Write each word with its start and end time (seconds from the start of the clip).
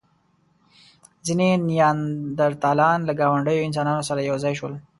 ځینې 1.25 1.47
نیاندرتالان 1.69 2.99
له 3.07 3.13
ګاونډيو 3.19 3.65
انسانانو 3.67 4.07
سره 4.09 4.19
یو 4.29 4.37
ځای 4.43 4.53
شول. 4.59 4.73